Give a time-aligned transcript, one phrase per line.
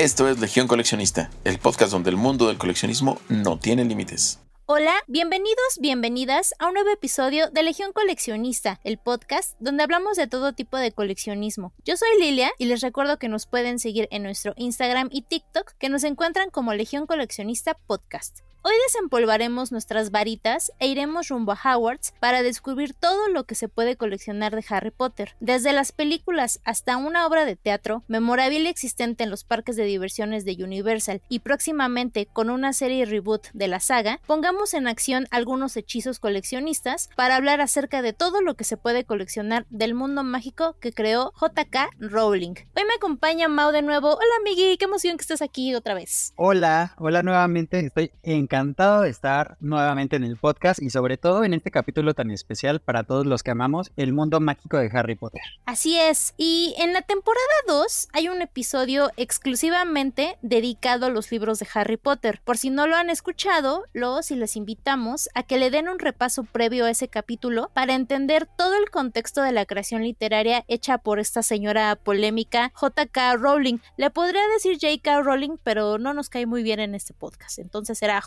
[0.00, 4.40] Esto es Legión Coleccionista, el podcast donde el mundo del coleccionismo no tiene límites.
[4.64, 10.26] Hola, bienvenidos, bienvenidas a un nuevo episodio de Legión Coleccionista, el podcast donde hablamos de
[10.26, 11.74] todo tipo de coleccionismo.
[11.84, 15.72] Yo soy Lilia y les recuerdo que nos pueden seguir en nuestro Instagram y TikTok
[15.78, 18.38] que nos encuentran como Legión Coleccionista Podcast.
[18.62, 23.68] Hoy desempolvaremos nuestras varitas e iremos rumbo a Howard's para descubrir todo lo que se
[23.68, 29.24] puede coleccionar de Harry Potter, desde las películas hasta una obra de teatro, memorabilia existente
[29.24, 33.80] en los parques de diversiones de Universal y próximamente con una serie reboot de la
[33.80, 38.76] saga, pongamos en acción algunos hechizos coleccionistas para hablar acerca de todo lo que se
[38.76, 42.56] puede coleccionar del mundo mágico que creó JK Rowling.
[42.76, 44.08] Hoy me acompaña Mau de nuevo.
[44.08, 46.34] Hola Miggy, qué emoción que estés aquí otra vez.
[46.36, 51.44] Hola, hola nuevamente, estoy en encantado de estar nuevamente en el podcast y sobre todo
[51.44, 55.14] en este capítulo tan especial para todos los que amamos el mundo mágico de Harry
[55.14, 55.40] Potter.
[55.66, 61.60] Así es, y en la temporada 2 hay un episodio exclusivamente dedicado a los libros
[61.60, 62.40] de Harry Potter.
[62.44, 66.00] Por si no lo han escuchado, los y les invitamos a que le den un
[66.00, 70.98] repaso previo a ese capítulo para entender todo el contexto de la creación literaria hecha
[70.98, 73.78] por esta señora polémica JK Rowling.
[73.96, 75.22] Le podría decir J.K.
[75.22, 78.20] Rowling, pero no nos cae muy bien en este podcast, entonces será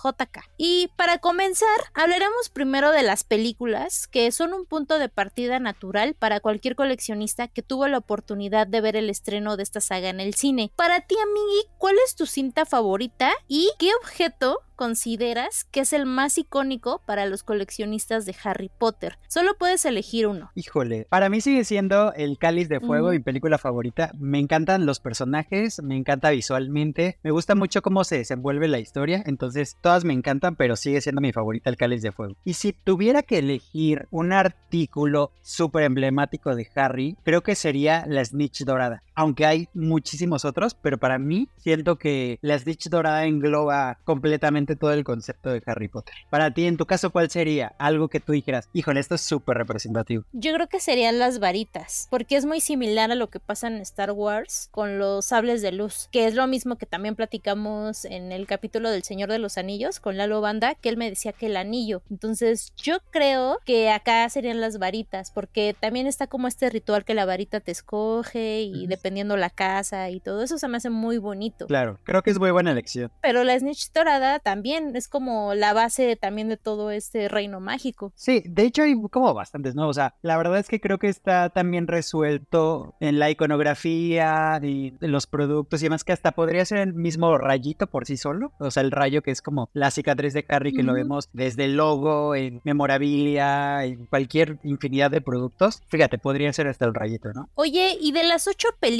[0.58, 6.16] Y para comenzar, hablaremos primero de las películas, que son un punto de partida natural
[6.16, 10.20] para cualquier coleccionista que tuvo la oportunidad de ver el estreno de esta saga en
[10.20, 10.72] el cine.
[10.76, 16.06] Para ti, Amigui, ¿cuál es tu cinta favorita y qué objeto consideras que es el
[16.06, 19.18] más icónico para los coleccionistas de Harry Potter?
[19.28, 20.52] Solo puedes elegir uno.
[20.56, 24.12] Híjole, para mí sigue siendo El Cáliz de Fuego, mi película favorita.
[24.18, 29.24] Me encantan los personajes, me encanta visualmente, me gusta mucho cómo se desenvuelve la historia,
[29.26, 32.36] entonces todas me encantan, pero sigue siendo mi favorita El Cáliz de Fuego.
[32.44, 38.24] Y si tuviera que elegir un artículo súper emblemático de Harry, creo que sería la
[38.24, 39.04] Snitch Dorada.
[39.16, 44.94] Aunque hay muchísimos otros, pero para mí siento que la Snitch Dorada engloba completamente todo
[44.94, 46.16] el concepto de Harry Potter.
[46.30, 49.58] Para ti, en tu caso, ¿cuál sería algo que tú dijeras, híjole, esto es súper
[49.58, 50.24] representativo?
[50.34, 53.78] Yo creo que serían las varitas, porque es muy similar a lo que pasa en
[53.78, 58.32] Star Wars con los sables de luz, que es lo mismo que también platicamos en
[58.32, 61.48] el capítulo del Señor de los Anillos con Lalo Banda, que él me decía que
[61.48, 62.02] el anillo.
[62.10, 67.14] Entonces, yo creo que acá serían las varitas, porque también está como este ritual que
[67.14, 71.18] la varita te escoge y dependiendo la casa y todo eso se me hace muy
[71.18, 71.68] bonito.
[71.68, 73.12] Claro, creo que es muy buena elección.
[73.22, 78.14] Pero la snitch dorada también es como la base también de todo este reino mágico.
[78.16, 79.90] Sí, de hecho hay como bastantes, ¿no?
[79.90, 84.94] O sea, la verdad es que creo que está también resuelto en la iconografía y
[85.02, 88.72] los productos y demás que hasta podría ser el mismo rayito por sí solo, o
[88.72, 91.76] sea, el rayo que es como la cicatriz de Harry que lo vemos desde el
[91.76, 95.82] logo, en memorabilia, en cualquier infinidad de productos.
[95.90, 97.50] Fíjate, podría ser hasta el rayito, ¿no?
[97.56, 98.93] Oye, y de las ocho películas,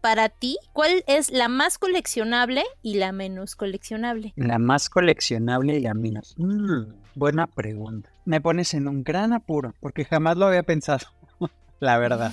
[0.00, 4.32] para ti, ¿cuál es la más coleccionable y la menos coleccionable?
[4.36, 6.34] La más coleccionable y a menos?
[6.36, 8.10] Mm, buena pregunta.
[8.24, 11.06] Me pones en un gran apuro porque jamás lo había pensado
[11.80, 12.32] la verdad.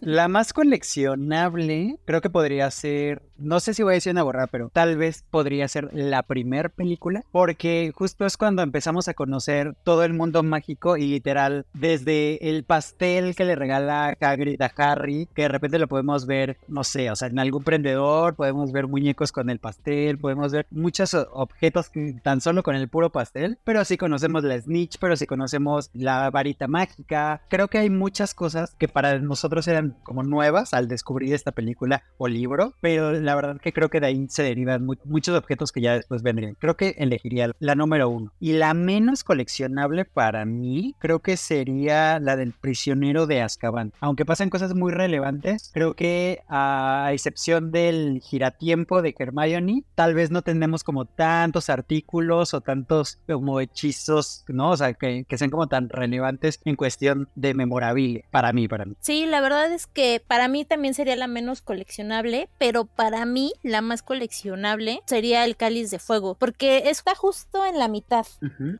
[0.00, 4.46] La más coleccionable creo que podría ser, no sé si voy a decir una borrada,
[4.46, 9.74] pero tal vez podría ser la primer película, porque justo es cuando empezamos a conocer
[9.84, 15.28] todo el mundo mágico y literal, desde el pastel que le regala Hagrid a Harry,
[15.34, 18.86] que de repente lo podemos ver, no sé, o sea, en algún prendedor, podemos ver
[18.86, 21.90] muñecos con el pastel, podemos ver muchos objetos
[22.22, 26.30] tan solo con el puro pastel, pero sí conocemos la snitch, pero sí conocemos la
[26.30, 31.34] varita mágica, creo que hay muchas cosas que para nosotros eran como nuevas al descubrir
[31.34, 35.36] esta película o libro, pero la verdad que creo que de ahí se derivan muchos
[35.36, 36.54] objetos que ya después vendrían.
[36.58, 38.32] Creo que elegiría la número uno.
[38.40, 43.92] Y la menos coleccionable para mí, creo que sería la del prisionero de Azkaban.
[44.00, 50.30] Aunque pasan cosas muy relevantes, creo que a excepción del giratiempo de Hermione, tal vez
[50.30, 54.70] no tenemos como tantos artículos o tantos como hechizos, ¿no?
[54.70, 58.84] O sea, que, que sean como tan relevantes en cuestión de memorabilia para mí, para
[58.84, 58.94] mí.
[59.00, 63.52] Sí, la verdad es que para mí también sería la menos coleccionable, pero para mí
[63.62, 68.26] la más coleccionable sería el cáliz de fuego, porque está justo en la mitad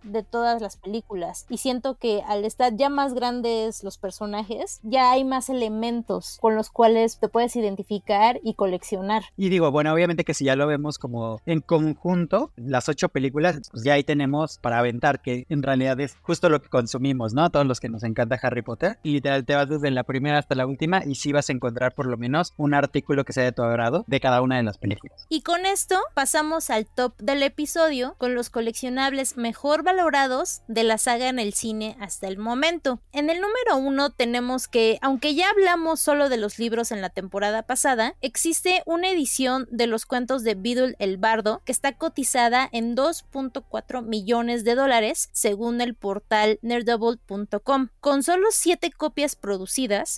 [0.03, 5.13] de todas las películas y siento que al estar ya más grandes los personajes, ya
[5.13, 9.25] hay más elementos con los cuales te puedes identificar y coleccionar.
[9.37, 13.61] Y digo, bueno, obviamente que si ya lo vemos como en conjunto, las ocho películas,
[13.71, 17.51] pues ya ahí tenemos para aventar que en realidad es justo lo que consumimos, ¿no?
[17.51, 20.55] Todos los que nos encanta Harry Potter y literal te vas desde la primera hasta
[20.55, 23.53] la última y sí vas a encontrar por lo menos un artículo que sea de
[23.53, 25.27] tu agrado de cada una de las películas.
[25.29, 30.99] Y con esto pasamos al top del episodio con los coleccionables mejor valorados de la
[30.99, 33.01] saga en el cine hasta el momento.
[33.13, 37.11] En el número uno tenemos que, aunque ya hablamos solo de los libros en la
[37.11, 42.69] temporada pasada, existe una edición de los cuentos de Beadle el Bardo que está cotizada
[42.73, 47.89] en 2.4 millones de dólares según el portal nerdouble.com.
[48.01, 49.68] Con solo 7 copias producidas,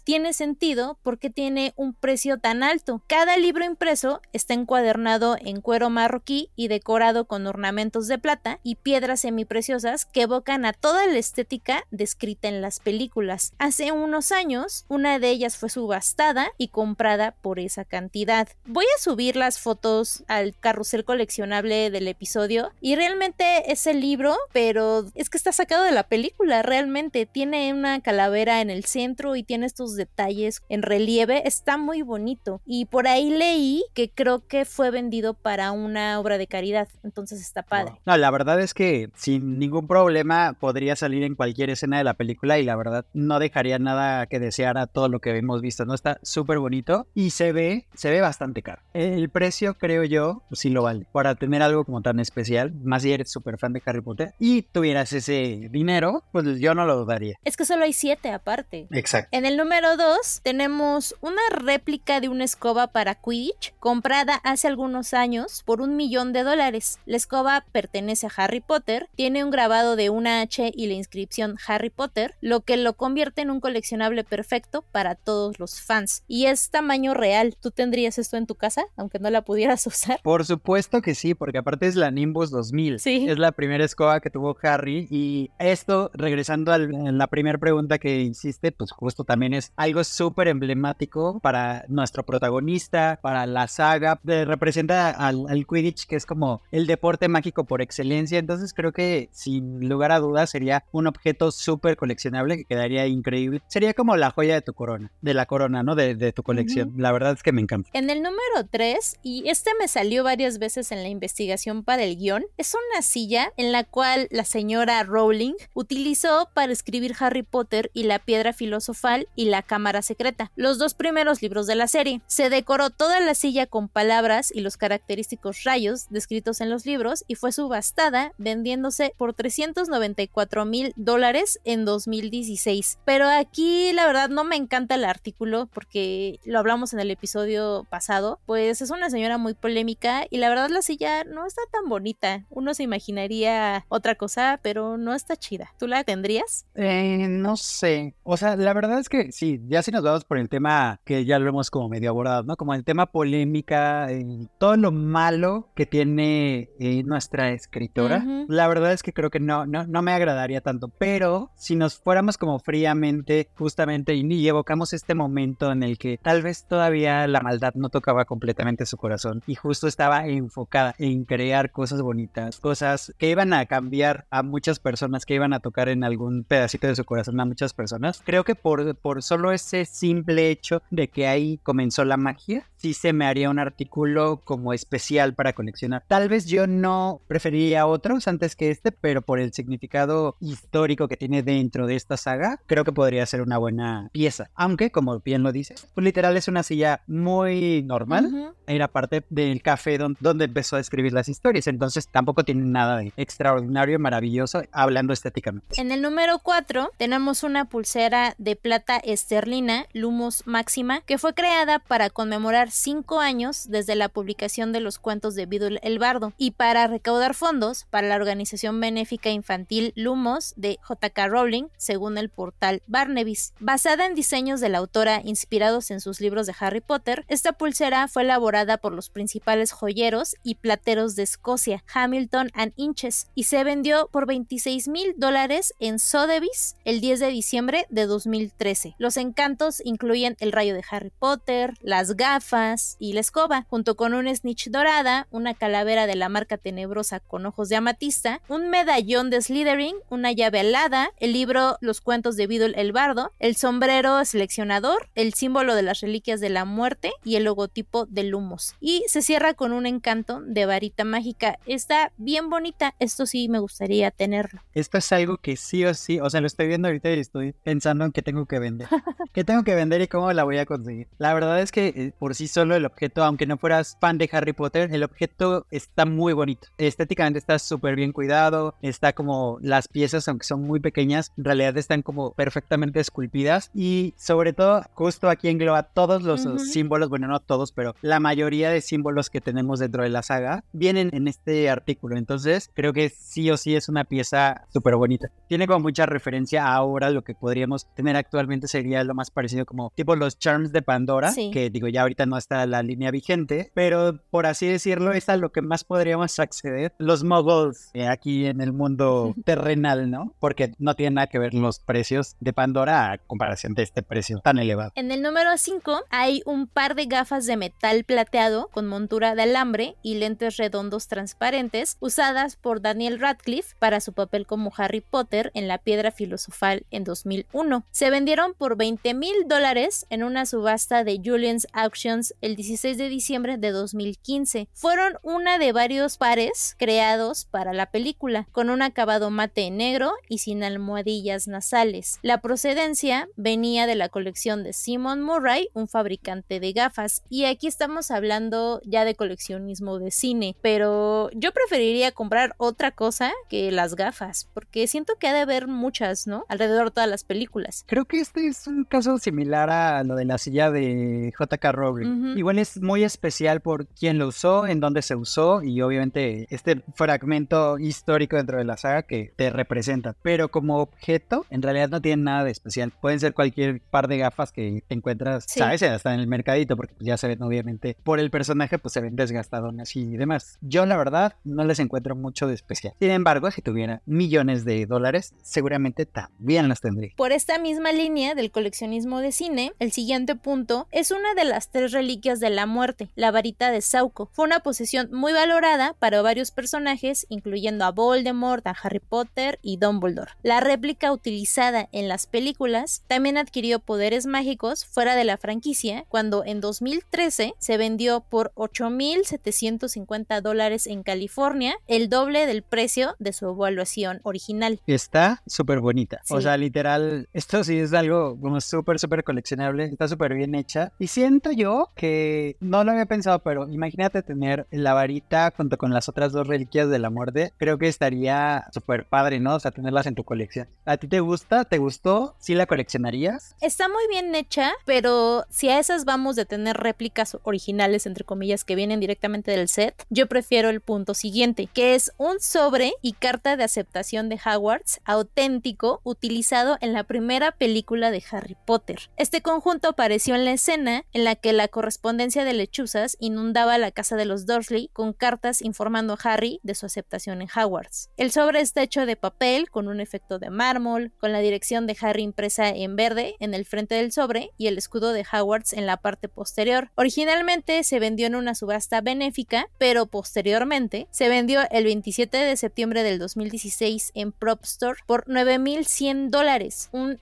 [0.04, 3.02] tiene sentido porque tiene un precio tan alto.
[3.06, 8.76] Cada libro impreso está encuadernado en cuero marroquí y decorado con ornamentos de plata y
[8.76, 13.52] piedras semipreciosas que evocan a toda la estética descrita en las películas.
[13.58, 18.48] Hace unos años, una de ellas fue subastada y comprada por esa cantidad.
[18.66, 24.36] Voy a subir las fotos al carrusel coleccionable del episodio y realmente es el libro,
[24.52, 29.36] pero es que está sacado de la película, realmente tiene una calavera en el centro
[29.42, 34.64] tiene estos detalles en relieve, está muy bonito y por ahí leí que creo que
[34.64, 38.00] fue vendido para una obra de caridad, entonces está padre.
[38.06, 42.14] No, la verdad es que sin ningún problema podría salir en cualquier escena de la
[42.14, 45.84] película y la verdad no dejaría nada que desear a todo lo que hemos visto,
[45.84, 45.94] ¿no?
[45.94, 48.82] Está súper bonito y se ve, se ve bastante caro.
[48.94, 53.02] El precio creo yo, pues sí lo vale, para tener algo como tan especial, más
[53.02, 56.96] si eres súper fan de Harry Potter y tuvieras ese dinero, pues yo no lo
[56.96, 57.36] dudaría.
[57.44, 58.86] Es que solo hay siete aparte.
[58.90, 59.29] Exacto.
[59.32, 65.14] En el número 2 tenemos una réplica de una escoba para Quidditch comprada hace algunos
[65.14, 66.98] años por un millón de dólares.
[67.06, 71.58] La escoba pertenece a Harry Potter, tiene un grabado de una H y la inscripción
[71.68, 76.24] Harry Potter, lo que lo convierte en un coleccionable perfecto para todos los fans.
[76.26, 77.54] Y es tamaño real.
[77.60, 80.18] ¿Tú tendrías esto en tu casa, aunque no la pudieras usar?
[80.24, 82.98] Por supuesto que sí, porque aparte es la Nimbus 2000.
[82.98, 83.26] Sí.
[83.28, 88.22] Es la primera escoba que tuvo Harry y esto, regresando a la primera pregunta que
[88.22, 94.44] hiciste, pues justo también es algo súper emblemático para nuestro protagonista, para la saga, de,
[94.44, 99.28] representa al, al Quidditch que es como el deporte mágico por excelencia, entonces creo que
[99.32, 103.62] sin lugar a dudas sería un objeto súper coleccionable que quedaría increíble.
[103.68, 105.94] Sería como la joya de tu corona, de la corona, ¿no?
[105.94, 106.94] De, de tu colección.
[106.96, 107.90] La verdad es que me encanta.
[107.92, 112.16] En el número 3, y este me salió varias veces en la investigación para el
[112.16, 117.90] guion, es una silla en la cual la señora Rowling utilizó para escribir Harry Potter
[117.94, 122.20] y la piedra filosofal y la cámara secreta, los dos primeros libros de la serie.
[122.26, 127.24] Se decoró toda la silla con palabras y los característicos rayos descritos en los libros
[127.26, 132.98] y fue subastada vendiéndose por 394 mil dólares en 2016.
[133.04, 137.86] Pero aquí la verdad no me encanta el artículo porque lo hablamos en el episodio
[137.90, 141.88] pasado, pues es una señora muy polémica y la verdad la silla no está tan
[141.88, 142.44] bonita.
[142.50, 145.74] Uno se imaginaría otra cosa, pero no está chida.
[145.78, 146.66] ¿Tú la tendrías?
[146.74, 148.14] Eh, no sé.
[148.22, 151.24] O sea, la verdad es que sí, ya si nos vamos por el tema que
[151.24, 152.56] ya lo hemos como medio abordado, ¿no?
[152.56, 158.18] Como el tema polémica, eh, todo lo malo que tiene eh, nuestra escritora.
[158.18, 158.46] Ujú.
[158.48, 160.88] La verdad es que creo que no, no, no me agradaría tanto.
[160.88, 166.18] Pero si nos fuéramos como fríamente, justamente, y, y evocamos este momento en el que
[166.18, 171.24] tal vez todavía la maldad no tocaba completamente su corazón y justo estaba enfocada en
[171.24, 175.88] crear cosas bonitas, cosas que iban a cambiar a muchas personas, que iban a tocar
[175.88, 178.22] en algún pedacito de su corazón a muchas personas.
[178.24, 182.94] Creo que por, por solo ese simple hecho de que ahí comenzó la magia, sí
[182.94, 186.04] se me haría un artículo como especial para coleccionar.
[186.08, 191.16] Tal vez yo no preferiría otros antes que este, pero por el significado histórico que
[191.16, 194.50] tiene dentro de esta saga, creo que podría ser una buena pieza.
[194.54, 198.26] Aunque, como bien lo dices, pues literal es una silla muy normal.
[198.26, 198.54] Ujú.
[198.66, 202.98] Era parte del café don- donde empezó a escribir las historias, entonces tampoco tiene nada
[202.98, 205.80] de extraordinario, maravilloso, hablando estéticamente.
[205.80, 211.80] En el número 4 tenemos una pulsera de plata esterlina Lumos Máxima que fue creada
[211.80, 216.52] para conmemorar 5 años desde la publicación de los cuentos de Vidul el Bardo y
[216.52, 221.26] para recaudar fondos para la organización benéfica infantil Lumos de J.K.
[221.26, 223.54] Rowling, según el portal Barnabys.
[223.58, 228.06] Basada en diseños de la autora inspirados en sus libros de Harry Potter, esta pulsera
[228.06, 233.64] fue elaborada por los principales joyeros y plateros de Escocia, Hamilton and Inches, y se
[233.64, 238.59] vendió por 26 mil dólares en Sotheby's el 10 de diciembre de 2013.
[238.98, 244.12] Los encantos incluyen el rayo de Harry Potter, las gafas y la escoba, junto con
[244.12, 249.30] un snitch dorada, una calavera de la marca tenebrosa con ojos de amatista, un medallón
[249.30, 254.22] de Slytherin, una llave alada, el libro Los cuentos de Beedle el Bardo, el sombrero
[254.26, 258.74] seleccionador, el símbolo de las reliquias de la muerte y el logotipo de Lumos.
[258.78, 261.58] Y se cierra con un encanto de varita mágica.
[261.64, 264.60] Está bien bonita, esto sí me gustaría tenerlo.
[264.74, 267.54] Esto es algo que sí o sí, o sea, lo estoy viendo ahorita y estoy
[267.64, 268.88] pensando en que tengo que vender?
[269.32, 271.06] ¿Qué tengo que vender y cómo la voy a conseguir?
[271.18, 274.28] La verdad es que eh, por sí solo el objeto, aunque no fueras fan de
[274.32, 276.68] Harry Potter, el objeto está muy bonito.
[276.76, 281.78] Estéticamente está súper bien cuidado, está como las piezas, aunque son muy pequeñas, en realidad
[281.78, 286.42] están como perfectamente esculpidas y sobre todo justo aquí engloba todos los
[286.72, 290.64] símbolos, bueno, no todos, pero la mayoría de símbolos que tenemos dentro de la saga
[290.72, 292.16] vienen en este artículo.
[292.16, 295.28] Entonces, creo que sí o sí es una pieza súper bonita.
[295.48, 299.66] Tiene como mucha referencia a ahora lo que podríamos tener actualmente sería lo más parecido
[299.66, 303.70] como tipo los charms de Pandora, que digo ya ahorita no está la línea vigente,
[303.74, 308.46] pero por así decirlo es a lo que más podríamos acceder los muggles eh, aquí
[308.46, 310.34] en el mundo terrenal, ¿no?
[310.38, 314.40] Porque no tiene nada que ver los precios de Pandora a comparación de este precio
[314.40, 314.92] tan elevado.
[314.94, 319.42] En el número 5 hay un par de gafas de metal plateado con montura de
[319.42, 325.50] alambre y lentes redondos transparentes usadas por Daniel Radcliffe para su papel como Harry Potter
[325.54, 327.84] en La Piedra Filosofal en 2001.
[327.90, 328.10] Se
[328.56, 333.72] por 20 mil dólares en una subasta de Julian's Auctions el 16 de diciembre de
[333.72, 334.68] 2015.
[334.72, 340.38] Fueron una de varios pares creados para la película, con un acabado mate negro y
[340.38, 342.20] sin almohadillas nasales.
[342.22, 347.66] La procedencia venía de la colección de Simon Murray, un fabricante de gafas, y aquí
[347.66, 353.96] estamos hablando ya de coleccionismo de cine, pero yo preferiría comprar otra cosa que las
[353.96, 356.44] gafas, porque siento que ha de haber muchas, ¿no?
[356.48, 357.84] Alrededor de todas las películas.
[357.88, 362.36] Creo que este es un caso similar a lo de la silla de JK Rowling.
[362.36, 366.82] Igual es muy especial por quién lo usó, en dónde se usó y obviamente este
[366.94, 370.14] fragmento histórico dentro de la saga que te representa.
[370.22, 372.92] Pero como objeto, en realidad no tiene nada de especial.
[373.00, 375.82] Pueden ser cualquier par de gafas que te encuentras, ¿sabes?
[375.82, 379.16] Hasta en el mercadito, porque ya se ven obviamente por el personaje, pues se ven
[379.16, 380.58] desgastadones y demás.
[380.60, 382.94] Yo la verdad no les encuentro mucho de especial.
[383.00, 387.12] Sin embargo, si tuviera millones de dólares, seguramente también las tendría.
[387.16, 391.70] Por esta misma línea del coleccionismo de cine, el siguiente punto es una de las
[391.70, 394.28] tres reliquias de la muerte, la varita de Sauco.
[394.32, 399.76] Fue una posesión muy valorada para varios personajes, incluyendo a Voldemort, a Harry Potter y
[399.76, 400.32] Dumbledore.
[400.42, 406.44] La réplica utilizada en las películas también adquirió poderes mágicos fuera de la franquicia cuando
[406.44, 413.48] en 2013 se vendió por 8.750 dólares en California, el doble del precio de su
[413.48, 414.80] evaluación original.
[414.88, 416.22] Está súper bonita.
[416.28, 419.84] O sea, literal, esto sí es algo como súper, súper coleccionable.
[419.84, 420.92] Está súper bien hecha.
[420.98, 425.92] Y siento yo que no lo había pensado, pero imagínate tener la varita junto con
[425.92, 427.52] las otras dos reliquias de la muerte.
[427.56, 429.54] Creo que estaría súper padre, ¿no?
[429.54, 430.68] O sea, tenerlas en tu colección.
[430.84, 431.64] ¿A ti te gusta?
[431.64, 432.34] ¿Te gustó?
[432.38, 433.56] ¿Sí la coleccionarías?
[433.60, 438.64] Está muy bien hecha, pero si a esas vamos de tener réplicas originales, entre comillas,
[438.64, 443.12] que vienen directamente del set, yo prefiero el punto siguiente, que es un sobre y
[443.12, 447.79] carta de aceptación de Hogwarts auténtico utilizado en la primera película
[448.10, 449.10] de Harry Potter.
[449.16, 453.90] Este conjunto apareció en la escena en la que la correspondencia de lechuzas inundaba la
[453.90, 458.10] casa de los Dursley con cartas informando a Harry de su aceptación en Hogwarts.
[458.16, 461.96] El sobre está hecho de papel con un efecto de mármol, con la dirección de
[462.00, 465.86] Harry impresa en verde en el frente del sobre y el escudo de Hogwarts en
[465.86, 466.90] la parte posterior.
[466.94, 473.02] Originalmente se vendió en una subasta benéfica, pero posteriormente se vendió el 27 de septiembre
[473.02, 477.18] del 2016 en Prop Store por 9.100 dólares, un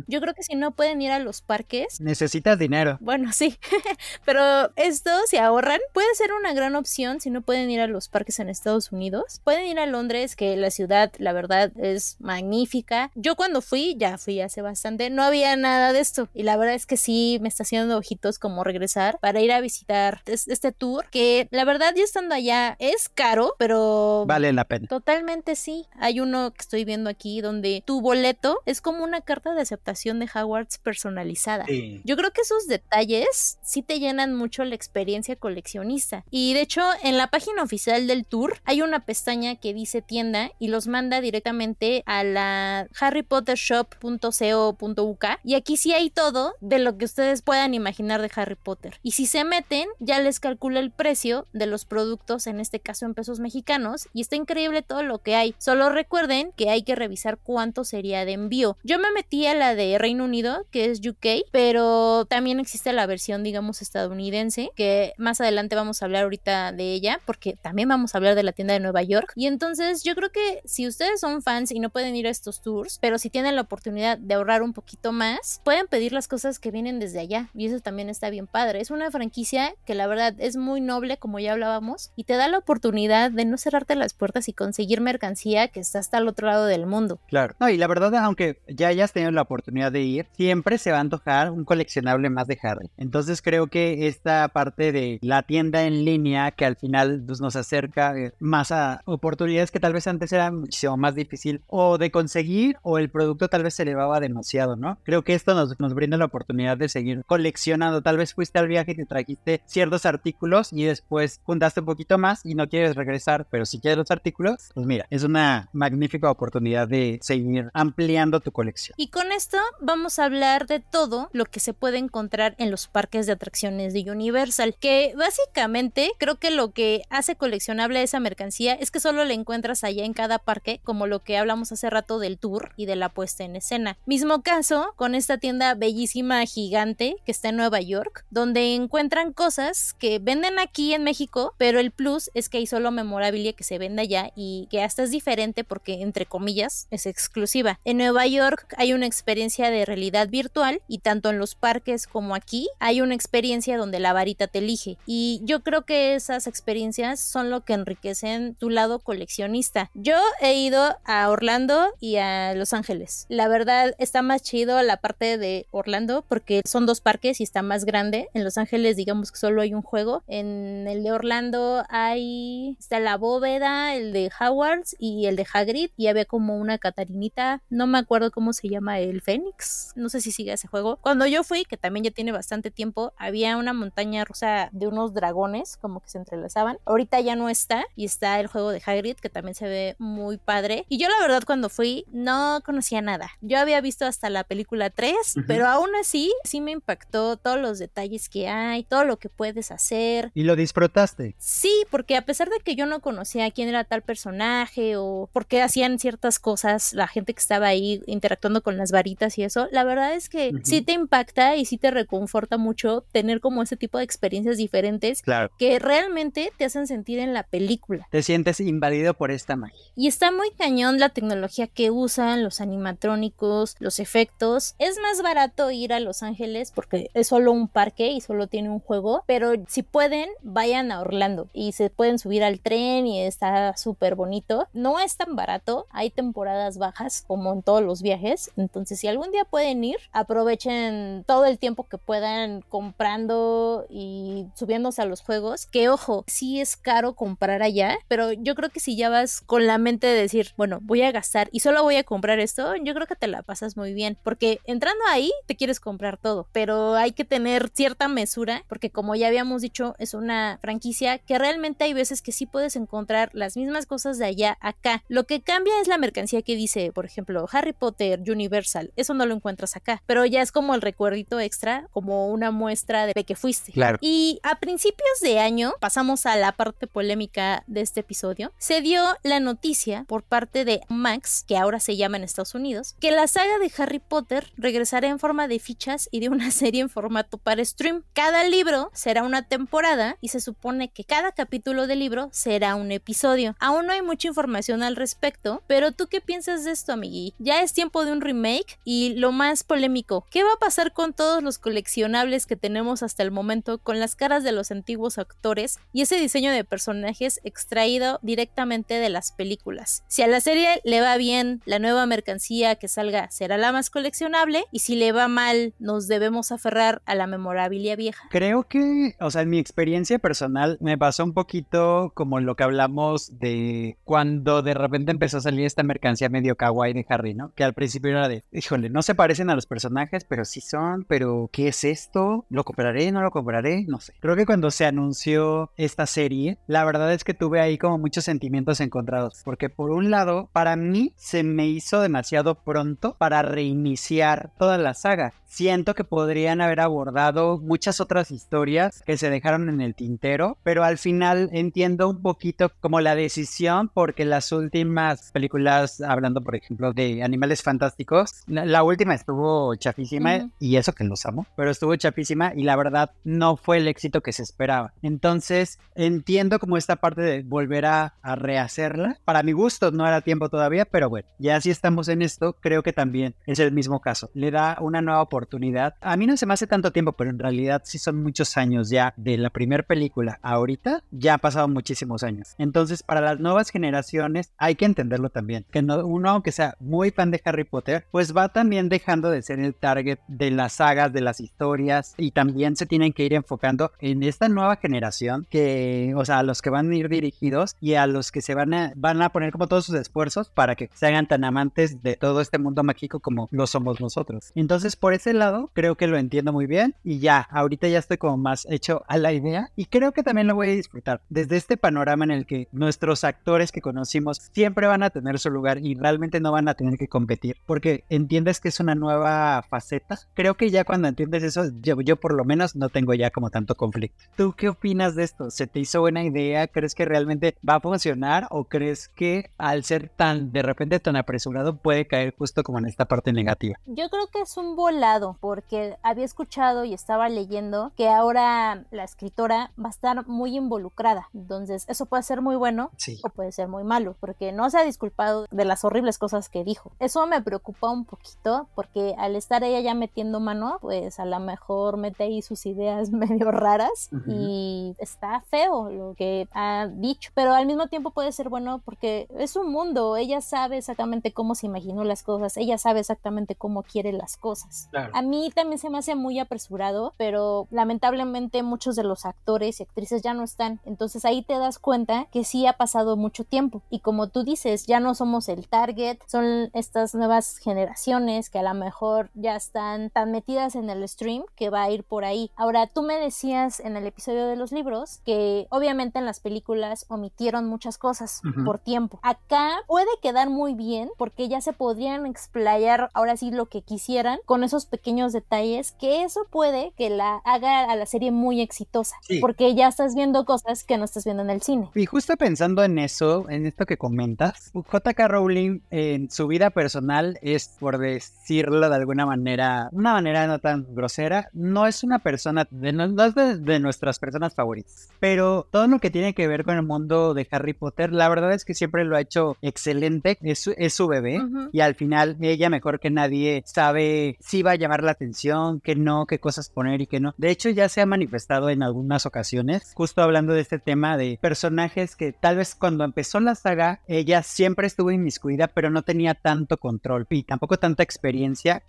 [0.08, 2.00] Yo creo que si no pueden ir a los parques.
[2.02, 2.98] Necesitas dinero.
[3.00, 3.58] Bueno, sí,
[4.26, 8.10] pero esto, si ahorran, puede ser una gran opción si no pueden ir a los
[8.10, 9.42] parques en Estados Unidos.
[9.44, 13.12] Pueden ir a Londres, que la ciudad, la verdad, es magnífica.
[13.16, 16.30] Yo cuando fui, ya fui hace bastante, no había nada de esto.
[16.34, 19.62] Y la verdad es que sí me está haciendo ojitos como regresar para ir a
[19.62, 24.26] visitar este tour, que la verdad, yo estando allá es caro, pero...
[24.28, 24.88] Vale la pena.
[24.88, 25.86] Totalmente sí.
[26.00, 30.20] Hay uno que estoy viendo aquí donde tu boleto es como una carta de aceptación
[30.20, 31.66] de Hogwarts personalizada.
[32.04, 36.24] Yo creo que esos detalles sí te llenan mucho la experiencia coleccionista.
[36.30, 40.52] Y de hecho, en la página oficial del tour hay una pestaña que dice tienda
[40.60, 47.06] y los manda directamente a la harrypottershop.co.uk y aquí sí hay todo de lo que
[47.06, 49.00] ustedes puedan imaginar de Harry Potter.
[49.04, 53.06] Y si se meten, ya les calcula el precio de los productos, en este caso
[53.06, 55.56] en pesos mexicanos, y está increíble todo lo que hay.
[55.58, 58.78] Solo recuerden que hay que revisar cuánto sería de envío.
[58.84, 63.06] Yo me metí a la de Reino Unido, que es UK, pero también existe la
[63.06, 68.14] versión, digamos, estadounidense, que más adelante vamos a hablar ahorita de ella, porque también vamos
[68.14, 69.34] a hablar de la tienda de Nueva York.
[69.36, 72.62] Y entonces yo creo que si ustedes son fans y no pueden ir a estos
[72.62, 76.60] tours, pero si tienen la oportunidad de ahorrar un poquito más, pueden pedir las cosas
[76.60, 77.50] que vienen desde allá.
[77.54, 78.82] Y eso también está bien padre.
[78.82, 82.48] Es una franquicia que la verdad es muy noble, como ya hablábamos, y te da
[82.48, 86.48] la oportunidad de no cerrarte las puertas y conseguir mercancía que está hasta el otro
[86.48, 87.20] lado del mundo.
[87.28, 87.56] Claro.
[87.60, 90.98] No, y la verdad, aunque ya hayas tenido la oportunidad de ir, siempre se va
[90.98, 92.90] a antojar un coleccionable más de Harry.
[92.98, 97.56] Entonces creo que esta parte de la tienda en línea que al final pues, nos
[97.56, 102.12] acerca eh, más a oportunidades que tal vez antes era muchísimo más difícil o de
[102.12, 104.98] conseguir o el producto tal vez se elevaba demasiado, ¿no?
[105.04, 108.02] Creo que esto nos, nos brinda la oportunidad de seguir coleccionando.
[108.02, 112.18] Tal vez fuiste al viaje y te trajiste ciertos artículos y después juntaste un poquito
[112.18, 116.30] más y no quieres regresar, pero si quieres los artículos, pues mira, es una magnífica
[116.30, 118.96] oportunidad de seguir ampliando tu colección.
[118.98, 122.88] Y con esto vamos a hablar de todo lo que se puede encontrar en los
[122.88, 128.74] parques de atracciones de Universal, que básicamente creo que lo que hace coleccionable esa mercancía
[128.74, 132.20] es que solo la encuentras allá en cada parque, como lo que hablamos hace rato
[132.20, 133.98] del tour y de la puesta en escena.
[134.06, 139.94] Mismo caso con esta tienda bellísima gigante que está en Nueva York, donde encuentran cosas
[139.98, 143.78] que venden aquí en México, pero el plus es que hay solo memorabilia que se
[143.78, 147.80] vende allá y que hasta es diferente porque entre comillas es exclusiva.
[147.86, 152.36] En Nueva York hay una experiencia de realidad virtual y tanto en los parques como
[152.36, 157.20] aquí hay una experiencia donde la varita te elige y yo creo que esas experiencias
[157.20, 159.90] son lo que enriquecen tu lado coleccionista.
[159.94, 163.26] Yo he ido a Orlando y a Los Ángeles.
[163.30, 167.62] La verdad está más chido la parte de Orlando porque son dos parques y está
[167.62, 168.30] más grande.
[168.34, 170.24] En Los Ángeles digamos que solo hay un juego.
[170.28, 175.90] En el de Orlando hay está la bóveda, el de Howards y el de Hagrid
[175.98, 180.22] y había como una Catarinita, no me acuerdo cómo se llama el Fénix, no sé
[180.22, 180.98] si sigue ese juego.
[180.98, 185.14] Cuando yo fui, que también ya tiene bastante tiempo, había una montaña rusa de unos
[185.14, 186.78] dragones como que se entrelazaban.
[186.86, 190.38] Ahorita ya no está y está el juego de Hagrid que también se ve muy
[190.38, 190.86] padre.
[190.90, 193.32] Y yo la verdad cuando fui no conocía nada.
[193.42, 195.16] Yo había visto hasta la película 3,
[195.48, 199.72] pero aún así sí me impactó todos los detalles que hay, todo lo que puedes
[199.72, 200.32] hacer.
[200.34, 201.36] ¿Y lo disfrutaste?
[201.38, 205.46] Sí, porque a pesar de que yo no conocía quién era tal personaje o por
[205.46, 209.55] qué hacían ciertas cosas, la gente que estaba ahí interactuando con las varitas y eso,
[209.72, 213.76] la verdad es que sí te impacta y sí te reconforta mucho tener como ese
[213.78, 215.50] tipo de experiencias diferentes Claro.
[215.58, 218.08] que realmente te hacen sentir en la película.
[218.12, 219.78] Te sientes invadido por esta magia.
[219.96, 224.76] Y está muy cañón la tecnología que usan, los animatrónicos, los efectos.
[224.80, 228.70] Es más barato ir a Los Ángeles porque es solo un parque y solo tiene
[228.70, 233.22] un juego, pero si pueden, vayan a Orlando y se pueden subir al tren y
[233.22, 234.68] está súper bonito.
[234.74, 239.32] No es tan barato, hay temporadas bajas como en todos los viajes, entonces si algún
[239.32, 245.66] día pueden ir, aprovechen todo el tiempo que puedan comprando y subiéndose a los juegos,
[245.66, 249.68] que ojo, sí es caro comprar allá, pero yo creo que si ya vas con
[249.68, 252.94] la mente de decir, bueno, voy a gastar y solo voy a comprar esto, yo
[252.94, 256.96] creo que te la pasas muy bien, porque entrando ahí te quieres comprar todo, pero
[256.96, 261.84] hay que tener cierta mesura, porque como ya habíamos dicho, es una franquicia que realmente
[261.84, 265.04] hay veces que sí puedes encontrar las mismas cosas de allá acá.
[265.08, 269.26] Lo que cambia es la mercancía que dice, por ejemplo, Harry Potter, Universal, eso no
[269.26, 273.36] lo encuentras acá, pero ya es como el recuerdito extra, como una muestra de que
[273.36, 273.72] fuiste.
[273.72, 273.98] Claro.
[274.02, 279.04] Y a principios de año, pasamos a la parte polémica de este episodio, se dio
[279.24, 283.28] la noticia por parte de Max, que ahora se llama en Estados Unidos, que la
[283.28, 287.38] saga de Harry Potter regresará en forma de fichas y de una serie en formato
[287.38, 288.04] para stream.
[288.14, 292.92] Cada libro será una temporada y se supone que cada capítulo del libro será un
[292.92, 293.56] episodio.
[293.60, 297.34] Aún no hay mucha información al respecto, pero ¿tú qué piensas de esto, amigui?
[297.40, 301.14] Ya es tiempo de un remake y lo más polémico, ¿qué va a pasar con
[301.14, 305.80] todos los coleccionables que tenemos hasta el momento con las caras de los antiguos actores
[305.94, 310.04] y ese diseño de personajes extraído directamente de las películas?
[310.08, 313.90] Si a la serie le va bien, la nueva mercancía que salga será la más
[313.90, 318.28] coleccionable y si le va mal, nos debemos aferrar a la memorabilia vieja.
[318.30, 322.64] Creo que, o sea, en mi experiencia personal me pasó un poquito como lo que
[322.64, 327.52] hablamos de cuando de repente empezó a salir esta mercancía medio kawaii de Harry, ¿no?
[327.56, 331.06] Que al principio era de, híjole, no se parecen a los personajes, pero sí son,
[331.06, 332.46] pero ¿qué es esto?
[332.50, 333.14] ¿Lo compraré?
[333.14, 333.86] ¿No lo compraré?
[333.88, 334.14] No sé.
[334.20, 338.26] Creo que cuando se anunció esta serie, la verdad es que tuve ahí como muchos
[338.26, 344.52] sentimientos encontrados, porque por un lado, para mí se me hizo demasiado pronto para reiniciar
[344.58, 345.34] toda la saga.
[345.46, 350.84] Siento que podrían haber abordado muchas otras historias que se dejaron en el tintero, pero
[350.84, 356.92] al final entiendo un poquito como la decisión porque las últimas películas, hablando por ejemplo
[356.92, 360.52] de animales fantásticos, la, la última estuvo chafísima Ujú.
[360.60, 364.22] y eso que los amo, pero estuvo chafísima y la verdad no fue el éxito
[364.22, 364.94] que se esperaba.
[365.04, 369.20] Entonces entiendo como esta parte de volver a, a rehacerla.
[369.24, 372.82] Para mi gusto no era tiempo todavía, pero bueno, ya si estamos en esto, creo
[372.82, 374.32] que también es el mismo caso.
[374.34, 375.96] Le da una nueva oportunidad.
[376.02, 378.90] A mí no se me hace tanto tiempo, pero en realidad sí son muchos años
[378.90, 382.56] ya de la primera película ahorita, ya han pasado muchísimos años.
[382.58, 387.12] Entonces, para las nuevas generaciones hay que entenderlo también, que no, uno aunque sea muy
[387.12, 391.12] fan de Harry Potter, pues va también dejando de ser el target de las sagas,
[391.12, 396.14] de las historias y también se tienen que ir enfocando en esta nueva generación que,
[396.16, 398.74] o sea, a los que van a ir dirigidos y a los que se van
[398.74, 402.16] a, van a poner como todos sus esfuerzos para que se hagan tan amantes de
[402.16, 404.52] todo este mundo mágico como lo somos nosotros.
[404.56, 408.18] Entonces, por ese lado, creo que lo entiendo muy bien y ya, ahorita ya estoy
[408.18, 411.58] como más hecho a la idea y creo que también lo voy a disfrutar desde
[411.58, 415.80] este panorama en el que nuestros actores que conocimos siempre van a tener su lugar
[415.80, 420.20] y realmente no van a tener que competir porque entiendes que es una nueva faceta.
[420.36, 423.50] Creo que ya cuando entiendes eso, yo, yo por lo menos no tengo ya como
[423.50, 424.24] tanto conflicto.
[424.36, 425.50] ¿Tú qué opinas de esto?
[425.50, 426.68] ¿Se te hizo buena idea?
[426.68, 431.16] ¿Crees que realmente va a funcionar o crees que al ser tan de repente tan
[431.16, 433.80] apresurado puede caer justo como en esta parte negativa?
[433.86, 439.04] Yo creo que es un volado porque había escuchado y estaba leyendo que ahora la
[439.04, 441.30] escritora va a estar muy involucrada.
[441.34, 442.92] Entonces, eso puede ser muy bueno
[443.24, 446.64] o puede ser muy malo porque no se ha disculpado de las horribles cosas que
[446.64, 446.92] dijo.
[447.00, 451.40] Eso me preocupa un poquito porque al estar ella ya metiendo mano, pues a lo
[451.40, 457.54] mejor mete ahí sus ideas medio raras y está feo lo que ha dicho, pero
[457.54, 461.68] al mismo tiempo puede ser bueno porque es un mundo, ella sabe exactamente cómo se
[461.68, 464.90] imaginó las cosas, ella sabe exactamente cómo quiere las cosas.
[465.14, 469.84] A mí también se me hace muy apresurado, pero lamentablemente muchos de los actores y
[469.84, 473.82] actrices ya no están, entonces ahí te das cuenta que sí ha pasado mucho tiempo
[473.90, 478.64] y como tú dices, ya no somos el target, son estas nuevas generaciones que a
[478.64, 482.52] lo mejor ya están tan metidas en el stream que va a ir por ahí.
[482.56, 487.06] Ahora, tú me decías en el episodio de los libros que obviamente en las películas
[487.10, 489.20] omitieron muchas cosas por tiempo.
[489.24, 494.40] Acá puede quedar muy bien porque ya se podrían explayar ahora sí lo que quisieran
[494.46, 499.18] con esos pequeños detalles que eso puede que la haga a la serie muy exitosa
[499.42, 501.92] porque ya estás viendo cosas que no estás viendo en el cine.
[501.94, 507.38] Y justo pensando en eso, en esto que comentas, JK Rowling en su vida personal
[507.42, 507.98] es, por
[508.46, 513.06] decirlo de alguna manera, una manera no tan grosera, no es una persona, de, no
[513.26, 517.34] es de, nuestras personas favoritas, pero todo lo que tiene que ver con el mundo
[517.34, 521.08] de Harry Potter, la verdad es que siempre lo ha hecho excelente, es, es su
[521.08, 521.42] bebé
[521.74, 525.96] y al final ella mejor que nadie sabe si va a llamar la atención, que
[525.96, 527.34] no, qué cosas poner y qué no.
[527.38, 531.40] De hecho ya se ha manifestado en algunas ocasiones, justo hablando de este tema de
[531.42, 536.36] personajes que tal vez cuando empezó la saga ella siempre estuvo inmiscuida, pero no tenía
[536.36, 538.35] tanto control y tampoco tanta experiencia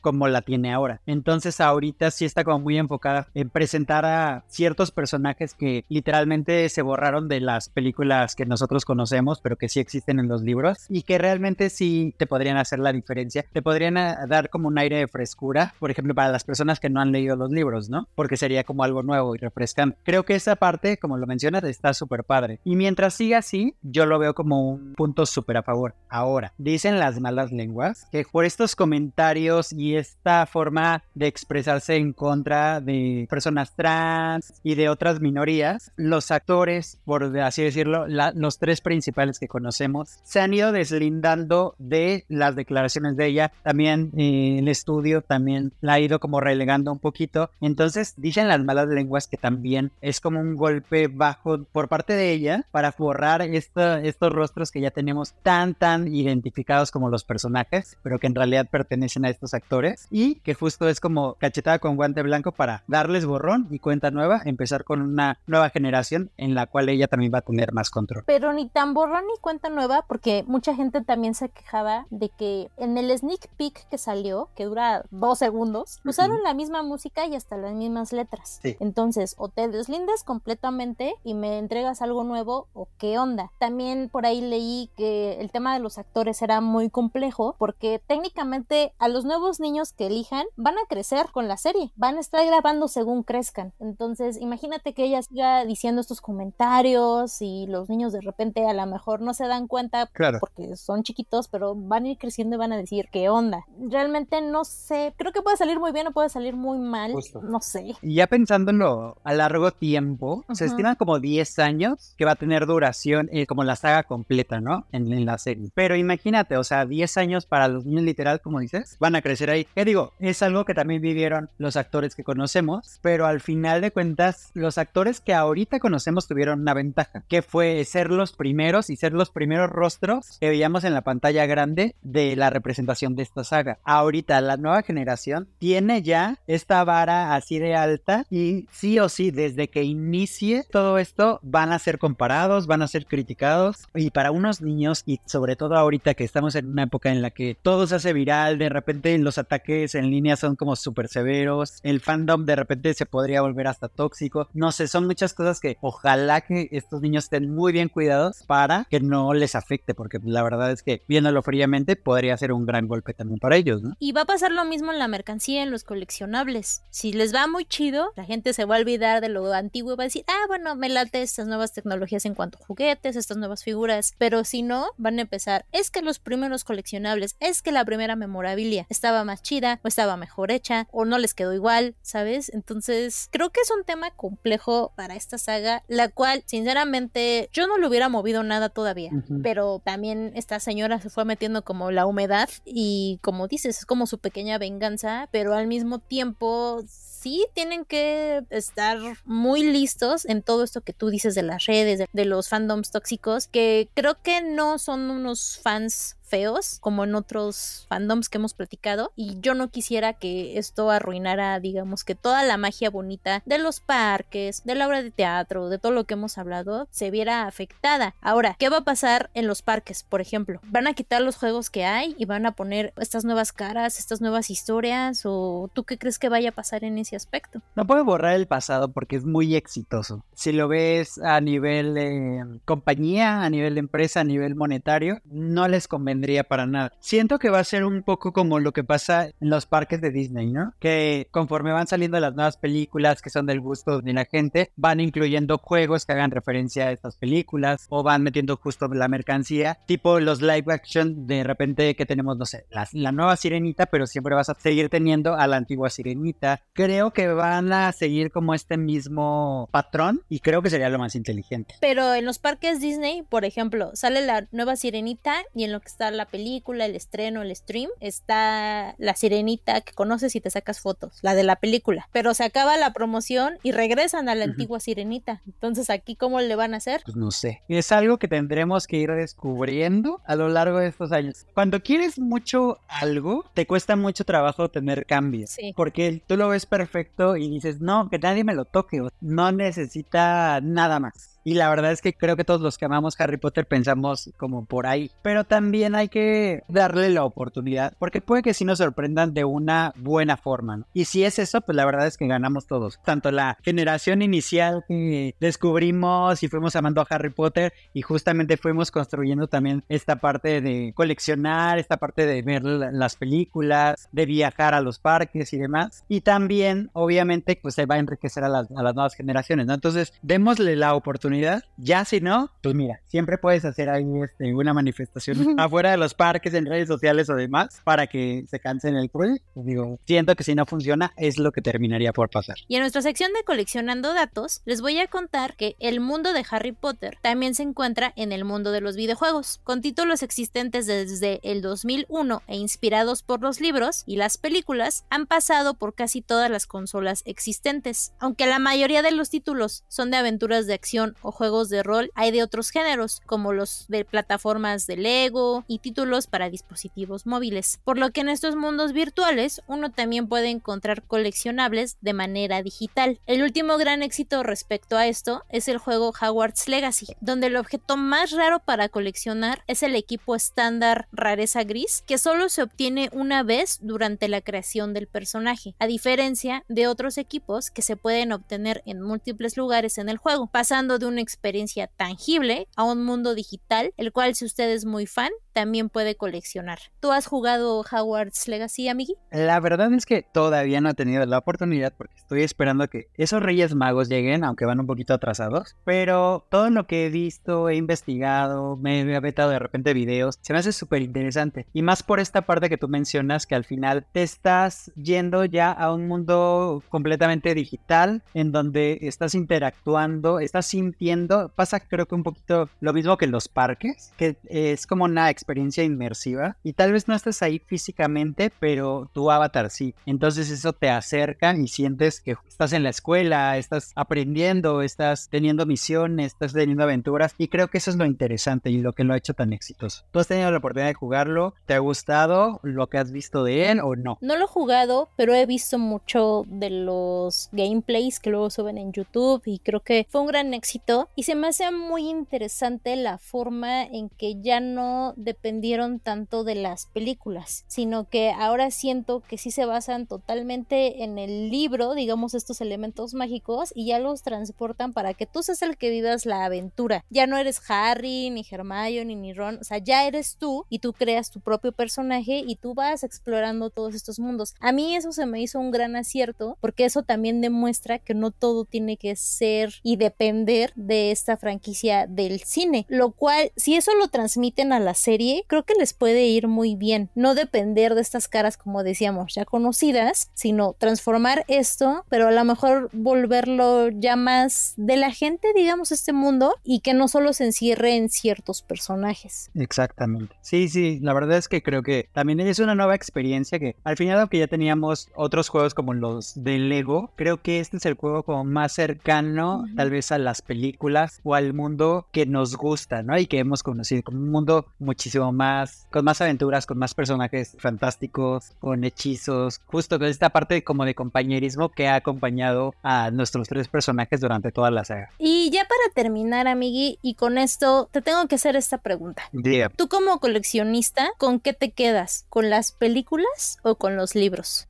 [0.00, 1.00] como la tiene ahora.
[1.06, 6.82] Entonces ahorita sí está como muy enfocada en presentar a ciertos personajes que literalmente se
[6.82, 11.02] borraron de las películas que nosotros conocemos, pero que sí existen en los libros y
[11.02, 14.98] que realmente sí te podrían hacer la diferencia, te podrían ah, dar como un aire
[14.98, 18.08] de frescura, por ejemplo, para las personas que no han leído los libros, ¿no?
[18.14, 19.98] Porque sería como algo nuevo y refrescante.
[20.02, 22.60] Creo que esa parte, como lo mencionas, está súper padre.
[22.64, 25.94] Y mientras siga así, yo lo veo como un punto súper a favor.
[26.08, 32.12] Ahora, dicen las malas lenguas que por estos comentarios y esta forma de expresarse en
[32.12, 38.80] contra de personas trans y de otras minorías, los actores, por así decirlo, los tres
[38.80, 43.52] principales que conocemos, se han ido deslindando de las declaraciones de ella.
[43.62, 47.50] También eh, el estudio también la ha ido como relegando un poquito.
[47.60, 52.32] Entonces dicen las malas lenguas que también es como un golpe bajo por parte de
[52.32, 58.18] ella para borrar estos rostros que ya tenemos tan, tan identificados como los personajes, pero
[58.18, 62.22] que en realidad pertenecen a estos actores y que justo es como cachetada con guante
[62.22, 66.88] blanco para darles borrón y cuenta nueva, empezar con una nueva generación en la cual
[66.88, 68.24] ella también va a tener más control.
[68.26, 72.70] Pero ni tan borrón ni cuenta nueva porque mucha gente también se quejaba de que
[72.76, 77.34] en el sneak peek que salió, que dura dos segundos, usaron la misma música y
[77.34, 78.60] hasta las mismas letras.
[78.62, 83.50] Entonces, o te deslindas completamente y me entregas algo nuevo o qué onda.
[83.58, 88.92] También por ahí leí que el tema de los actores era muy complejo porque técnicamente
[88.98, 92.44] a los nuevos niños que elijan van a crecer con la serie, van a estar
[92.46, 93.72] grabando según crezcan.
[93.80, 98.86] Entonces, imagínate que ella siga diciendo estos comentarios y los niños de repente a lo
[98.86, 102.72] mejor no se dan cuenta porque son chiquitos, pero van a ir creciendo y van
[102.72, 103.64] a decir qué onda.
[103.88, 107.60] Realmente no sé, creo que puede salir muy bien o puede salir muy mal, no
[107.60, 107.94] sé.
[108.02, 112.66] Y ya pensándolo a largo tiempo, se estiman como 10 años que va a tener
[112.66, 114.86] duración eh, como la saga completa, ¿no?
[114.92, 115.70] En, en la serie.
[115.74, 119.50] Pero imagínate, o sea, 10 años para los niños literal, como dices, van a crecer
[119.50, 119.68] ahí.
[119.72, 120.14] ¿Qué digo?
[120.18, 124.78] Es algo que también vivieron los actores que conocemos, pero al final de cuentas, los
[124.78, 129.30] actores que ahorita conocemos tuvieron una ventaja, que fue ser los primeros y ser los
[129.30, 133.78] primeros rostros que veíamos en la pantalla grande de la representación de esta saga.
[133.84, 139.30] Ahorita, la nueva generación tiene ya esta vara así de alta y sí o sí,
[139.30, 144.32] desde que inicie todo esto, van a ser comparados, van a ser criticados y para
[144.32, 147.86] unos niños y sobre todo ahorita que estamos en una época en la que todo
[147.86, 148.85] se hace viral, de repente
[149.18, 153.66] los ataques en línea son como súper severos, el fandom de repente se podría volver
[153.66, 157.88] hasta tóxico, no sé, son muchas cosas que ojalá que estos niños estén muy bien
[157.88, 162.52] cuidados para que no les afecte, porque la verdad es que viéndolo fríamente podría ser
[162.52, 163.96] un gran golpe también para ellos, ¿no?
[163.98, 166.82] Y va a pasar lo mismo en la mercancía, en los coleccionables.
[166.90, 169.96] Si les va muy chido, la gente se va a olvidar de lo antiguo y
[169.96, 173.36] va a decir, ah, bueno, me late estas nuevas tecnologías en cuanto a juguetes, estas
[173.36, 177.72] nuevas figuras, pero si no, van a empezar, es que los primeros coleccionables, es que
[177.72, 181.94] la primera memorabilia estaba más chida o estaba mejor hecha o no les quedó igual,
[182.02, 182.50] ¿sabes?
[182.52, 187.78] Entonces, creo que es un tema complejo para esta saga, la cual, sinceramente, yo no
[187.78, 189.10] le hubiera movido nada todavía,
[189.42, 194.06] pero también esta señora se fue metiendo como la humedad y como dices, es como
[194.06, 200.62] su pequeña venganza, pero al mismo tiempo sí tienen que estar muy listos en todo
[200.62, 204.42] esto que tú dices de las redes, de, de los fandoms tóxicos, que creo que
[204.42, 209.70] no son unos fans feos como en otros fandoms que hemos platicado y yo no
[209.70, 214.86] quisiera que esto arruinara digamos que toda la magia bonita de los parques, de la
[214.86, 218.14] obra de teatro, de todo lo que hemos hablado se viera afectada.
[218.20, 220.60] Ahora, ¿qué va a pasar en los parques, por ejemplo?
[220.64, 224.20] ¿Van a quitar los juegos que hay y van a poner estas nuevas caras, estas
[224.20, 227.60] nuevas historias o tú qué crees que vaya a pasar en ese aspecto?
[227.76, 230.24] No puedo borrar el pasado porque es muy exitoso.
[230.34, 235.68] Si lo ves a nivel de compañía, a nivel de empresa, a nivel monetario, no
[235.68, 236.15] les convence
[236.48, 236.92] para nada.
[237.00, 240.10] Siento que va a ser un poco como lo que pasa en los parques de
[240.10, 240.72] Disney, ¿no?
[240.78, 245.00] Que conforme van saliendo las nuevas películas que son del gusto de la gente, van
[245.00, 250.20] incluyendo juegos que hagan referencia a estas películas o van metiendo justo la mercancía, tipo
[250.20, 254.34] los live action de repente que tenemos, no sé, la, la nueva sirenita, pero siempre
[254.34, 256.60] vas a seguir teniendo a la antigua sirenita.
[256.72, 261.14] Creo que van a seguir como este mismo patrón y creo que sería lo más
[261.14, 261.74] inteligente.
[261.80, 265.88] Pero en los parques Disney, por ejemplo, sale la nueva sirenita y en lo que
[265.88, 270.80] está la película, el estreno, el stream, está la sirenita que conoces y te sacas
[270.80, 272.08] fotos, la de la película.
[272.12, 275.42] Pero se acaba la promoción y regresan a la antigua sirenita.
[275.46, 277.02] Entonces, aquí, ¿cómo le van a hacer?
[277.04, 277.62] Pues no sé.
[277.68, 281.46] Es algo que tendremos que ir descubriendo a lo largo de estos años.
[281.54, 285.50] Cuando quieres mucho algo, te cuesta mucho trabajo tener cambios.
[285.50, 285.72] Sí.
[285.76, 289.02] Porque tú lo ves perfecto y dices, no, que nadie me lo toque.
[289.20, 291.36] No necesita nada más.
[291.46, 294.64] Y la verdad es que creo que todos los que amamos Harry Potter pensamos como
[294.64, 295.12] por ahí.
[295.22, 299.92] Pero también hay que darle la oportunidad, porque puede que sí nos sorprendan de una
[299.96, 300.76] buena forma.
[300.78, 300.86] ¿no?
[300.92, 303.00] Y si es eso, pues la verdad es que ganamos todos.
[303.04, 308.90] Tanto la generación inicial que descubrimos y fuimos amando a Harry Potter y justamente fuimos
[308.90, 314.80] construyendo también esta parte de coleccionar, esta parte de ver las películas, de viajar a
[314.80, 316.04] los parques y demás.
[316.08, 319.74] Y también, obviamente, pues se va a enriquecer a las, a las nuevas generaciones, ¿no?
[319.74, 324.72] Entonces, démosle la oportunidad ya si no, pues mira, siempre puedes hacer ahí este, una
[324.74, 329.08] manifestación afuera de los parques, en redes sociales o demás, para que se cansen el
[329.08, 329.46] proyecto.
[329.54, 332.56] Digo, siento que si no funciona, es lo que terminaría por pasar.
[332.68, 336.44] Y en nuestra sección de coleccionando datos, les voy a contar que el mundo de
[336.50, 341.40] Harry Potter también se encuentra en el mundo de los videojuegos, con títulos existentes desde
[341.42, 346.50] el 2001 e inspirados por los libros y las películas, han pasado por casi todas
[346.50, 348.12] las consolas existentes.
[348.18, 352.10] Aunque la mayoría de los títulos son de aventuras de acción o juegos de rol
[352.14, 357.80] hay de otros géneros, como los de plataformas de Lego títulos para dispositivos móviles.
[357.84, 363.18] Por lo que en estos mundos virtuales uno también puede encontrar coleccionables de manera digital.
[363.26, 367.96] El último gran éxito respecto a esto es el juego Hogwarts Legacy, donde el objeto
[367.96, 373.42] más raro para coleccionar es el equipo estándar rareza gris, que solo se obtiene una
[373.42, 378.82] vez durante la creación del personaje, a diferencia de otros equipos que se pueden obtener
[378.86, 383.34] en múltiples lugares en el juego, pasando de un una experiencia tangible a un mundo
[383.34, 386.78] digital, el cual si usted es muy fan, también puede coleccionar.
[387.00, 389.16] ¿Tú has jugado Hogwarts Legacy, amigui?
[389.30, 393.42] La verdad es que todavía no he tenido la oportunidad porque estoy esperando que esos
[393.42, 395.74] Reyes Magos lleguen, aunque van un poquito atrasados.
[395.86, 400.52] Pero todo lo que he visto, he investigado, me he vetado de repente videos, se
[400.52, 401.66] me hace súper interesante.
[401.72, 405.72] Y más por esta parte que tú mencionas, que al final te estás yendo ya
[405.72, 412.24] a un mundo completamente digital, en donde estás interactuando, estás sintiendo, pasa creo que un
[412.24, 416.72] poquito lo mismo que en los parques, que es como una experiencia experiencia inmersiva y
[416.72, 419.94] tal vez no estás ahí físicamente, pero tu avatar sí.
[420.04, 425.64] Entonces eso te acerca y sientes que estás en la escuela, estás aprendiendo, estás teniendo
[425.64, 429.14] misiones, estás teniendo aventuras y creo que eso es lo interesante y lo que lo
[429.14, 430.04] ha hecho tan exitoso.
[430.10, 431.54] ¿Tú has tenido la oportunidad de jugarlo?
[431.66, 434.18] ¿Te ha gustado lo que has visto de él o no?
[434.20, 438.92] No lo he jugado, pero he visto mucho de los gameplays que luego suben en
[438.92, 443.18] YouTube y creo que fue un gran éxito y se me hace muy interesante la
[443.18, 449.36] forma en que ya no dependieron tanto de las películas, sino que ahora siento que
[449.36, 454.94] sí se basan totalmente en el libro, digamos estos elementos mágicos y ya los transportan
[454.94, 457.04] para que tú seas el que vivas la aventura.
[457.10, 460.94] Ya no eres Harry, ni Hermione, ni Ron, o sea, ya eres tú y tú
[460.94, 464.54] creas tu propio personaje y tú vas explorando todos estos mundos.
[464.60, 468.30] A mí eso se me hizo un gran acierto porque eso también demuestra que no
[468.30, 473.94] todo tiene que ser y depender de esta franquicia del cine, lo cual si eso
[473.94, 477.10] lo transmiten a la serie, creo que les puede ir muy bien.
[477.14, 482.44] No depender de estas caras como decíamos ya conocidas, sino transformar esto, pero a lo
[482.44, 487.44] mejor volverlo ya más de la gente, digamos, este mundo y que no solo se
[487.44, 489.50] encierre en ciertos personajes.
[489.54, 490.36] Exactamente.
[490.40, 493.96] Sí, sí, la verdad es que creo que también es una nueva experiencia que al
[493.96, 497.94] final aunque ya teníamos otros juegos como los de Lego, creo que este es el
[497.94, 503.02] juego como más cercano tal vez a las películas o al mundo que nos gusta,
[503.02, 503.18] ¿no?
[503.18, 507.56] Y que hemos conocido como un mundo muchísimo más, con más aventuras, con más personajes
[507.58, 513.48] fantásticos, con hechizos, justo con esta parte como de compañerismo que ha acompañado a nuestros
[513.48, 515.10] tres personajes durante toda la saga.
[515.18, 519.22] Y ya para terminar, amigui, y con esto te tengo que hacer esta pregunta.
[519.32, 519.68] Diga.
[519.70, 522.26] Tú como coleccionista, ¿con qué te quedas?
[522.28, 524.68] ¿Con las películas o con los libros?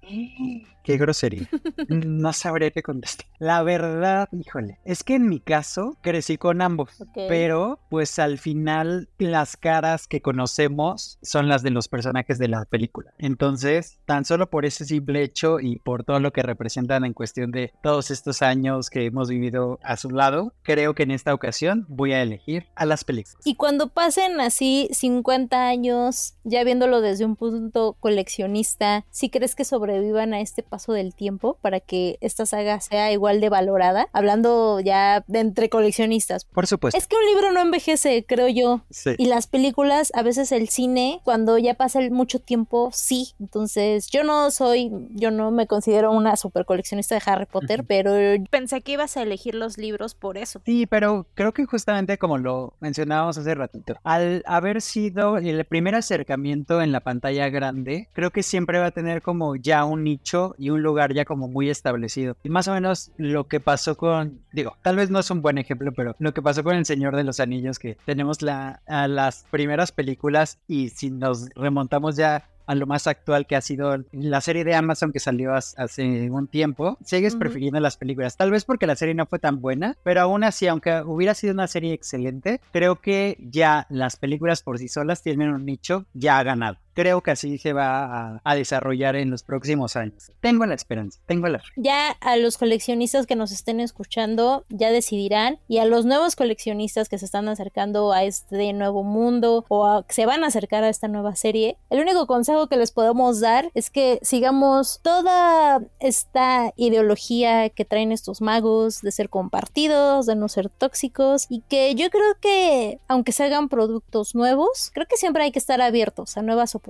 [0.87, 1.49] Qué grosería.
[1.89, 3.27] No sabré qué contestar.
[3.39, 9.09] La verdad, híjole, es que en mi caso crecí con ambos, pero pues al final
[9.19, 13.13] las caras que conocemos son las de los personajes de la película.
[13.19, 17.51] Entonces, tan solo por ese simple hecho y por todo lo que representan en cuestión
[17.51, 21.87] de todos estos años que hemos vivido a su lado, creo que en esta ocasión
[21.89, 23.41] voy a elegir a las películas.
[23.45, 29.65] Y cuando pasen así 50 años, ya viéndolo desde un punto coleccionista, ¿sí crees que
[29.65, 34.09] sobrevivan a este paso del tiempo para que esta saga sea igual de valorada?
[34.13, 36.45] Hablando ya de entre coleccionistas.
[36.45, 36.99] Por supuesto.
[36.99, 38.83] Es que un libro no envejece, creo yo.
[38.91, 39.15] Sí.
[39.17, 43.33] Y las películas, a veces el cine, cuando ya pasa el mucho tiempo, sí.
[43.41, 47.87] Entonces, yo no soy, yo no me considero una super coleccionista de Harry Potter, Ujú.
[47.89, 50.61] pero pensé que ibas a elegir los libros por eso.
[50.67, 55.95] Sí, pero creo que justamente como lo mencionábamos hace ratito, al haber sido el primer
[55.95, 60.55] acercamiento en la pantalla grande, creo que siempre va a tener como ya un nicho
[60.59, 62.37] y un lugar ya como muy establecido.
[62.43, 65.59] Y más o menos lo que pasó con, digo, tal vez no es un buen
[65.59, 69.09] ejemplo, pero lo que pasó con El Señor de los Anillos, que tenemos la, a
[69.09, 73.97] las primeras películas y si nos remontamos ya a lo más actual que ha sido
[74.11, 77.41] la serie de Amazon que salió hace un tiempo, sigues Ujú.
[77.41, 78.37] prefiriendo las películas.
[78.37, 81.55] Tal vez porque la serie no fue tan buena, pero aún así, aunque hubiera sido
[81.55, 86.43] una serie excelente, creo que ya las películas por sí solas tienen un nicho ya
[86.43, 86.79] ganado.
[86.97, 90.33] Creo que así se va a, desarrollar en los próximos años.
[90.41, 91.67] Tengo la esperanza, tengo la fe.
[91.77, 97.11] Ya a los coleccionistas que nos estén escuchando ya decidirán y a los nuevos coleccionistas
[97.11, 100.89] que se están acercando a este nuevo mundo o a, se van a acercar a
[100.89, 106.73] esta nueva serie, el único consejo que les podemos dar es que sigamos toda esta
[106.77, 112.09] ideología que traen estos magos de ser compartidos, de no ser tóxicos y que yo
[112.09, 116.43] creo que aunque se hagan productos nuevos, creo que siempre hay que estar abiertos a
[116.43, 116.86] nuevas oportunidades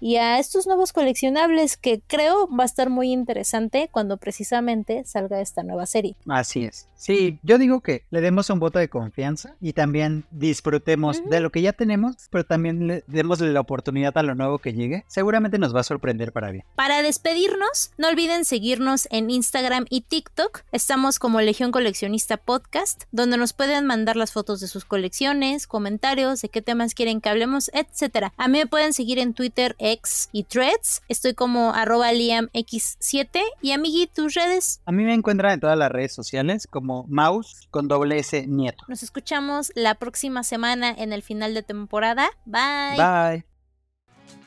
[0.00, 5.40] y a estos nuevos coleccionables que creo va a estar muy interesante cuando precisamente salga
[5.40, 6.16] esta nueva serie.
[6.28, 6.88] Así es.
[6.96, 11.52] Sí, yo digo que le demos un voto de confianza y también disfrutemos de lo
[11.52, 15.04] que ya tenemos, pero también le demos la oportunidad a lo nuevo que llegue.
[15.06, 16.64] Seguramente nos va a sorprender para bien.
[16.76, 20.62] Para despedirnos, no olviden seguirnos en Instagram y TikTok.
[20.72, 26.40] Estamos como Legión Coleccionista Podcast, donde nos pueden mandar las fotos de sus colecciones, comentarios,
[26.40, 28.28] de qué temas quieren que hablemos, etc.
[28.38, 31.02] A mí me pueden seguir en Twitter, X y Threads.
[31.08, 34.80] Estoy como arroba liamx7 y amigui, tus redes.
[34.86, 38.84] A mí me encuentran en todas las redes sociales como mouse con doble S nieto.
[38.88, 42.30] Nos escuchamos la próxima semana en el final de temporada.
[42.46, 42.96] Bye.
[42.96, 43.44] Bye.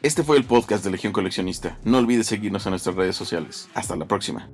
[0.01, 1.77] Este fue el podcast de Legión Coleccionista.
[1.83, 3.67] No olvides seguirnos en nuestras redes sociales.
[3.73, 4.49] Hasta la próxima.